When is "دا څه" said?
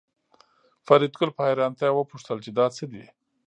2.57-2.83